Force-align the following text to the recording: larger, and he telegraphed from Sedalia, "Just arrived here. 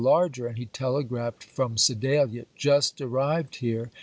larger, 0.01 0.47
and 0.47 0.57
he 0.57 0.65
telegraphed 0.65 1.43
from 1.43 1.77
Sedalia, 1.77 2.47
"Just 2.55 2.99
arrived 3.01 3.57
here. 3.57 3.91